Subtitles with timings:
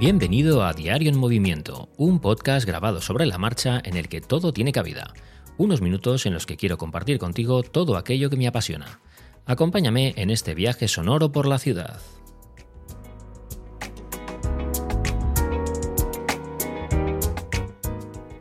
[0.00, 4.50] Bienvenido a Diario en Movimiento, un podcast grabado sobre la marcha en el que todo
[4.50, 5.12] tiene cabida.
[5.58, 8.98] Unos minutos en los que quiero compartir contigo todo aquello que me apasiona.
[9.44, 12.00] Acompáñame en este viaje sonoro por la ciudad.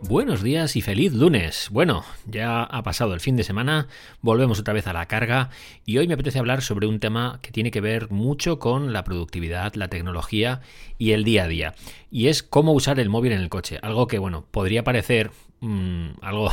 [0.10, 1.68] Buenos días y feliz lunes.
[1.70, 3.88] Bueno, ya ha pasado el fin de semana,
[4.22, 5.52] volvemos otra vez a la carga
[5.86, 9.04] y hoy me apetece hablar sobre un tema que tiene que ver mucho con la
[9.04, 10.62] productividad, la tecnología
[10.98, 11.76] y el día a día.
[12.10, 13.78] Y es cómo usar el móvil en el coche.
[13.84, 15.30] Algo que, bueno, podría parecer
[15.60, 16.50] mmm, algo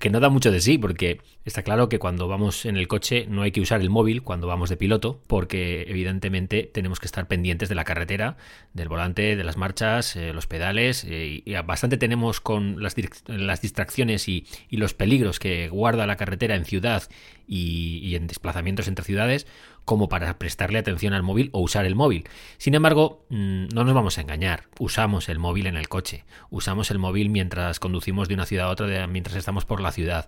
[0.00, 3.26] que no da mucho de sí, porque está claro que cuando vamos en el coche
[3.28, 7.28] no hay que usar el móvil cuando vamos de piloto, porque evidentemente tenemos que estar
[7.28, 8.36] pendientes de la carretera,
[8.74, 12.94] del volante, de las marchas, eh, los pedales, eh, y bastante tenemos con las,
[13.26, 17.02] las distracciones y, los peligros que guarda la carretera en ciudad
[17.48, 19.46] y en desplazamientos entre ciudades,
[19.86, 22.28] como para prestarle atención al móvil o usar el móvil.
[22.58, 26.90] Sin embargo, mm, no nos vamos a engañar, usamos el móvil en el coche, usamos
[26.90, 30.26] el móvil mientras conducimos de una ciudad a otra, mientras estamos por la ciudad.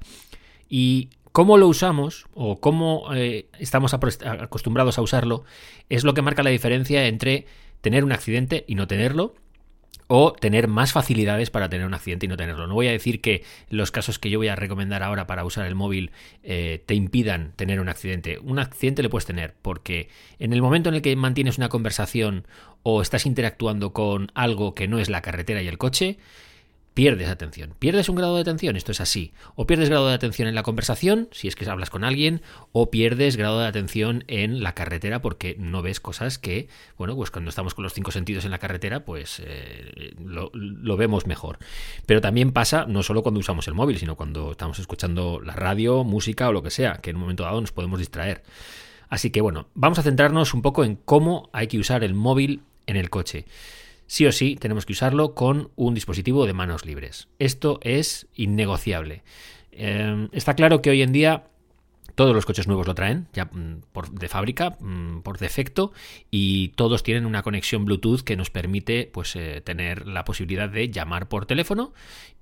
[0.68, 5.44] Y cómo lo usamos o cómo eh, estamos acostumbrados a usarlo
[5.88, 7.46] es lo que marca la diferencia entre
[7.80, 9.34] tener un accidente y no tenerlo
[10.08, 12.66] o tener más facilidades para tener un accidente y no tenerlo.
[12.66, 15.66] No voy a decir que los casos que yo voy a recomendar ahora para usar
[15.66, 16.10] el móvil
[16.42, 18.38] eh, te impidan tener un accidente.
[18.38, 22.46] Un accidente le puedes tener porque en el momento en el que mantienes una conversación
[22.82, 26.18] o estás interactuando con algo que no es la carretera y el coche,
[26.98, 27.76] pierdes atención.
[27.78, 29.32] Pierdes un grado de atención, esto es así.
[29.54, 32.42] O pierdes grado de atención en la conversación, si es que hablas con alguien,
[32.72, 36.66] o pierdes grado de atención en la carretera porque no ves cosas que,
[36.96, 40.96] bueno, pues cuando estamos con los cinco sentidos en la carretera, pues eh, lo, lo,
[40.96, 41.60] vemos mejor.
[42.04, 46.02] Pero también pasa no solo cuando usamos el móvil, sino cuando estamos escuchando la radio,
[46.02, 48.42] música o lo que sea, que en un momento dado nos podemos distraer.
[49.08, 52.62] Así que bueno, vamos a centrarnos un poco en cómo hay que usar el móvil
[52.88, 53.44] en el coche
[54.08, 57.28] sí o sí tenemos que usarlo con un dispositivo de manos libres.
[57.38, 59.22] Esto es innegociable.
[59.70, 61.44] Eh, está claro que hoy en día
[62.16, 65.92] todos los coches nuevos lo traen ya mm, de fábrica, mm, por defecto,
[66.32, 70.90] y todos tienen una conexión Bluetooth que nos permite pues, eh, tener la posibilidad de
[70.90, 71.92] llamar por teléfono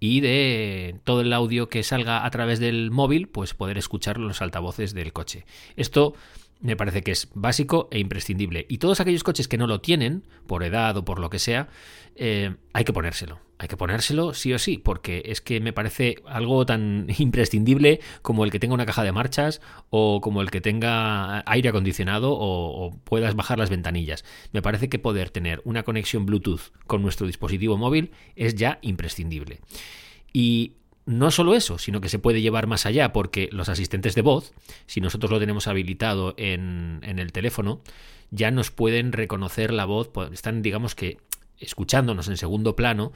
[0.01, 4.29] y de todo el audio que salga a través del móvil, pues poder escucharlo en
[4.29, 5.45] los altavoces del coche.
[5.77, 6.15] Esto
[6.61, 8.67] me parece que es básico e imprescindible.
[8.69, 11.69] Y todos aquellos coches que no lo tienen, por edad o por lo que sea,
[12.15, 13.41] eh, hay que ponérselo.
[13.59, 18.45] Hay que ponérselo sí o sí, porque es que me parece algo tan imprescindible como
[18.45, 22.87] el que tenga una caja de marchas o como el que tenga aire acondicionado o,
[22.87, 24.25] o puedas bajar las ventanillas.
[24.53, 29.61] Me parece que poder tener una conexión Bluetooth con nuestro dispositivo móvil es ya imprescindible.
[30.33, 30.73] Y
[31.07, 34.53] no solo eso, sino que se puede llevar más allá, porque los asistentes de voz,
[34.87, 37.81] si nosotros lo tenemos habilitado en, en el teléfono,
[38.31, 41.19] ya nos pueden reconocer la voz, pues, están, digamos que,
[41.59, 43.13] escuchándonos en segundo plano,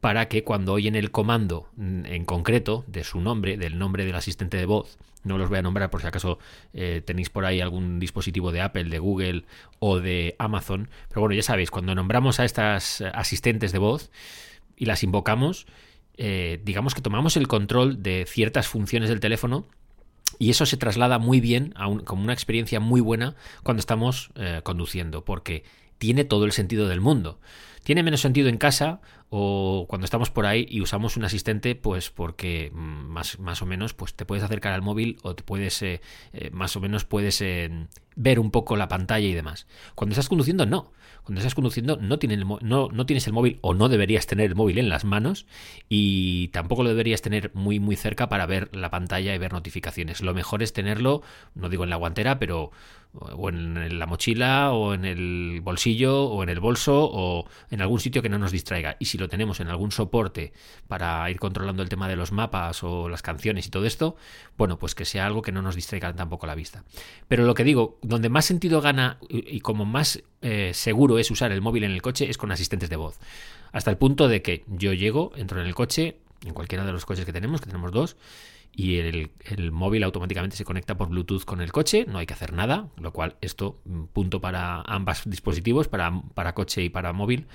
[0.00, 4.16] para que cuando oyen el comando mm, en concreto de su nombre, del nombre del
[4.16, 6.38] asistente de voz, no los voy a nombrar por si acaso
[6.74, 9.44] eh, tenéis por ahí algún dispositivo de Apple, de Google
[9.78, 14.10] o de Amazon, pero bueno, ya sabéis, cuando nombramos a estas asistentes de voz
[14.76, 15.66] y las invocamos,
[16.16, 19.66] eh, digamos que tomamos el control de ciertas funciones del teléfono
[20.38, 24.30] y eso se traslada muy bien, a un, como una experiencia muy buena cuando estamos
[24.36, 25.64] eh, conduciendo, porque
[25.98, 27.38] tiene todo el sentido del mundo.
[27.84, 29.00] Tiene menos sentido en casa
[29.34, 33.66] o cuando estamos por ahí y usamos un asistente, pues porque mm, más, más o
[33.66, 36.00] menos pues te puedes acercar al móvil o te puedes, eh,
[36.32, 37.86] eh, más o menos puedes eh,
[38.16, 39.66] ver un poco la pantalla y demás.
[39.94, 40.92] Cuando estás conduciendo, no.
[41.24, 44.78] Cuando estás conduciendo no, el, no tienes el móvil o no deberías tener el móvil
[44.78, 45.46] en las manos
[45.88, 50.20] y tampoco lo deberías tener muy muy cerca para ver la pantalla y ver notificaciones.
[50.20, 51.22] Lo mejor es tenerlo,
[51.54, 52.72] no digo en la guantera, pero
[53.14, 58.00] o en la mochila o en el bolsillo o en el bolso o en algún
[58.00, 58.96] sitio que no nos distraiga.
[58.98, 60.52] Y si lo tenemos en algún soporte
[60.88, 64.16] para ir controlando el tema de los mapas o las canciones y todo esto,
[64.56, 66.84] bueno, pues que sea algo que no nos distraiga tampoco la vista.
[67.28, 71.52] Pero lo que digo, donde más sentido gana y como más eh, seguro es usar
[71.52, 73.18] el móvil en el coche es con asistentes de voz.
[73.70, 77.06] Hasta el punto de que yo llego, entro en el coche, en cualquiera de los
[77.06, 78.16] coches que tenemos, que tenemos dos,
[78.74, 79.30] y el,
[79.70, 83.12] móvil automáticamente se conecta por Bluetooth con el coche, no hay que hacer nada, lo
[83.12, 87.46] cual esto, mm, punto para ambos dispositivos, para, para coche y para móvil.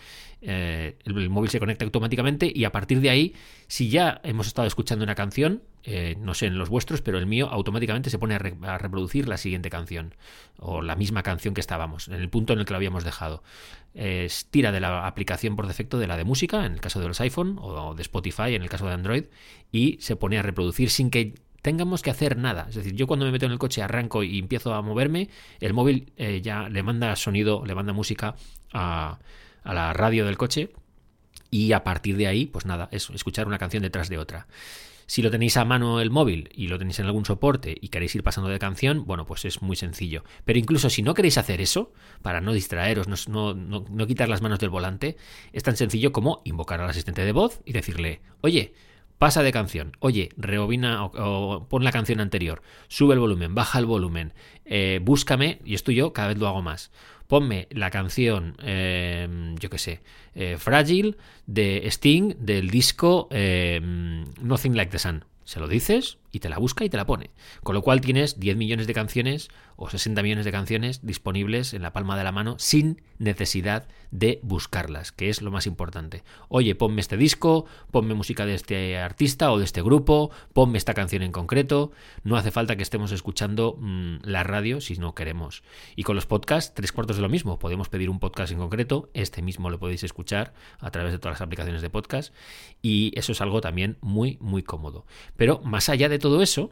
[0.42, 3.34] Eh, el, móvil se conecta automáticamente y a partir de ahí,
[3.68, 7.26] si ya hemos estado escuchando una canción, eh, no sé en los vuestros, pero el
[7.26, 10.16] mío automáticamente se pone a, reproducir la siguiente canción
[10.58, 13.44] o la misma canción que estábamos, en el punto en el que lo habíamos dejado.
[14.52, 17.22] tira de la aplicación por defecto de la de música, en el caso de los
[17.22, 19.26] iPhone, o de Spotify, en el caso de Android,
[19.72, 22.68] y se pone a reproducir sin que tengamos que hacer nada.
[22.70, 25.30] Es decir, yo cuando me meto en el coche, arranco y empiezo a moverme,
[25.60, 28.36] el móvil eh, ya le manda sonido, le manda música
[28.74, 29.20] a,
[29.64, 30.72] a la radio del coche
[31.52, 34.48] y a partir de ahí, pues nada, es escuchar una canción detrás de otra.
[35.08, 38.14] Si lo tenéis a mano el móvil y lo tenéis en algún soporte y queréis
[38.16, 40.24] ir pasando de canción, bueno, pues es muy sencillo.
[40.44, 44.42] Pero incluso si no queréis hacer eso, para no distraeros, no, no, no quitar las
[44.42, 45.16] manos del volante,
[45.54, 48.74] es tan sencillo como invocar al asistente de voz y decirle, oye,
[49.18, 53.86] pasa de canción, oye, rebobina o, pon la canción anterior, sube el volumen, baja el
[53.86, 54.34] volumen,
[54.66, 56.92] eh, búscame, y esto yo cada vez lo hago más.
[57.28, 59.28] Ponme la canción, eh,
[59.60, 60.00] yo qué sé,
[60.34, 65.26] eh, Fragile de Sting del disco Nothing Like the Sun.
[65.44, 67.32] Se lo dices y te la busca y te la pone.
[67.64, 71.82] Con lo cual tienes 10 millones de canciones o 60 millones de canciones disponibles en
[71.82, 76.24] la palma de la mano sin necesidad de buscarlas, que es lo más importante.
[76.48, 80.94] Oye, ponme este disco, ponme música de este artista o de este grupo, ponme esta
[80.94, 81.92] canción en concreto.
[82.24, 85.64] No hace falta que estemos escuchando mm, la radio si no queremos.
[85.96, 87.60] Y con los podcasts, tres cuartos de lo mismo.
[87.60, 91.36] Podemos pedir un podcast en concreto, este mismo lo podéis escuchar a través de todas
[91.36, 92.34] las aplicaciones de podcast
[92.82, 95.06] y eso es algo también muy, muy cómodo.
[95.36, 96.72] Pero más allá de todo eso,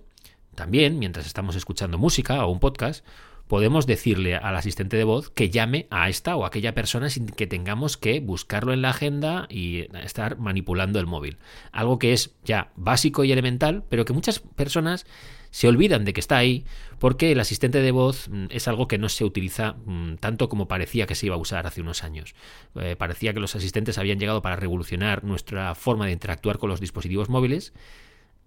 [0.56, 3.06] también, mientras estamos escuchando música o un podcast,
[3.48, 7.48] podemos decirle al asistente de voz que llame a esta o aquella persona sin que
[7.48, 11.38] tengamos que buscarlo en la agenda y estar manipulando el móvil.
[11.72, 15.06] Algo que es ya básico y elemental, pero que muchas personas
[15.52, 16.66] se olvidan de que está ahí
[17.00, 20.68] porque el asistente de voz mm, es algo que no se utiliza mm, tanto como
[20.68, 22.36] parecía que se iba a usar hace unos años.
[22.75, 26.81] Eh, parecía que los asistentes habían llegado para revolucionar nuestra forma de interactuar con los
[26.81, 27.74] dispositivos móviles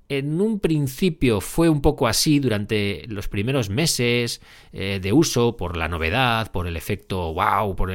[0.08, 4.40] en un principio fue un poco así durante los primeros meses
[4.72, 7.92] eh, de uso por la novedad, por el efecto wow, por,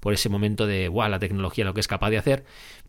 [0.00, 2.44] por ese momento de wow, la tecnología lo que es capaz de hacer,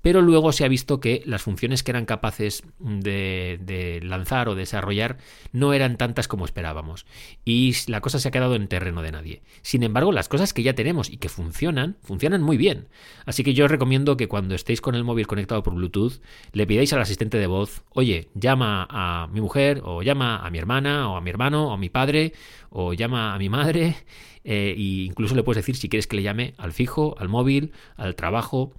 [0.07, 5.17] pero luego se ha visto que las funciones que eran capaces de, lanzar o desarrollar
[5.51, 7.05] no eran tantas como esperábamos
[7.43, 9.41] y la cosa se ha quedado en terreno de nadie.
[9.63, 12.87] Sin embargo, las cosas que ya tenemos y que funcionan, funcionan muy bien.
[13.25, 16.21] Así que yo os recomiendo que cuando estéis con el móvil conectado por Bluetooth,
[16.53, 20.57] le pidáis al asistente de voz, oye, llama a mi mujer o llama a mi
[20.57, 22.31] hermana o a mi hermano o a mi padre
[22.69, 23.97] o llama a mi madre
[24.45, 28.15] e incluso le puedes decir si quieres que le llame al fijo, al móvil, al
[28.15, 28.71] trabajo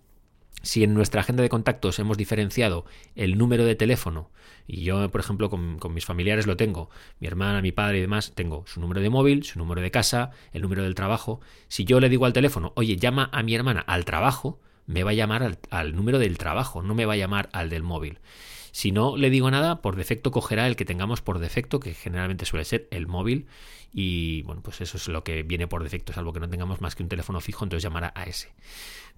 [0.62, 2.84] si en nuestra agenda de contactos hemos diferenciado
[3.14, 4.30] el número de teléfono,
[4.66, 6.90] y yo, por ejemplo, con, mis familiares lo tengo,
[7.20, 10.30] mi hermana, mi padre y demás, tengo su número de móvil, su número de casa,
[10.52, 11.40] el número del trabajo.
[11.68, 15.12] Si yo le digo al teléfono, oye, llama a mi hermana al trabajo, me va
[15.12, 18.18] a llamar al, al número del trabajo, no me va a llamar al del móvil.
[18.70, 22.44] Si no le digo nada, por defecto cogerá el que tengamos por defecto, que generalmente
[22.44, 23.46] suele ser el móvil.
[23.90, 26.94] Y bueno, pues eso es lo que viene por defecto, salvo que no tengamos más
[26.94, 28.52] que un teléfono fijo, entonces llamará a ese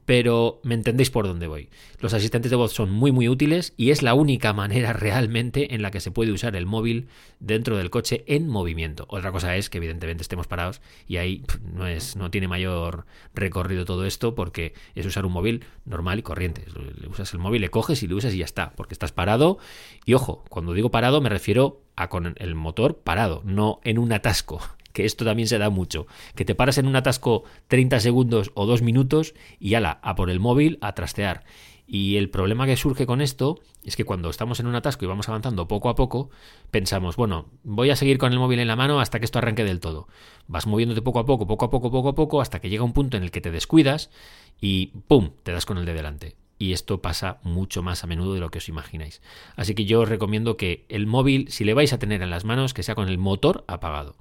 [0.04, 1.68] pero me entendéis por dónde voy.
[2.00, 5.82] Los asistentes de voz son muy muy útiles y es la única manera realmente en
[5.82, 7.08] la que se puede usar el móvil
[7.38, 9.06] dentro del coche en movimiento.
[9.08, 13.84] Otra cosa es que evidentemente estemos parados y ahí no es no tiene mayor recorrido
[13.84, 16.64] todo esto porque es usar un móvil normal y corriente.
[17.00, 19.58] Le usas el móvil, le coges y le usas y ya está, porque estás parado
[20.04, 24.12] y ojo, cuando digo parado me refiero a con el motor parado, no en un
[24.12, 24.60] atasco
[24.92, 28.66] que esto también se da mucho, que te paras en un atasco 30 segundos o
[28.66, 31.44] 2 minutos y ala, a por el móvil a trastear.
[31.92, 35.08] Y el problema que surge con esto es que cuando estamos en un atasco y
[35.08, 36.30] vamos avanzando poco a poco,
[36.70, 39.64] pensamos, bueno, voy a seguir con el móvil en la mano hasta que esto arranque
[39.64, 40.06] del todo.
[40.46, 42.92] Vas moviéndote poco a poco, poco a poco, poco a poco, hasta que llega un
[42.92, 44.12] punto en el que te descuidas
[44.60, 45.30] y ¡pum!
[45.42, 46.36] te das con el de delante.
[46.60, 49.20] Y esto pasa mucho más a menudo de lo que os imagináis.
[49.56, 52.44] Así que yo os recomiendo que el móvil, si le vais a tener en las
[52.44, 54.14] manos, que sea con el motor apagado.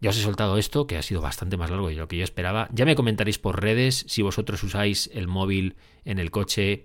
[0.00, 2.24] Ya os he soltado esto, que ha sido bastante más largo de lo que yo
[2.24, 2.68] esperaba.
[2.72, 6.84] Ya me comentaréis por redes si vosotros usáis el móvil en el coche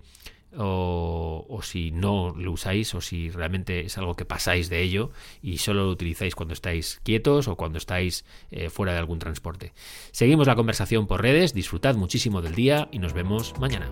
[0.58, 5.58] o, si no lo usáis o si realmente es algo que pasáis de ello y
[5.58, 9.74] solo lo utilizáis cuando estáis quietos o cuando estáis eh, fuera de algún transporte.
[10.12, 13.92] Seguimos la conversación por redes, disfrutad muchísimo del día y nos vemos mañana.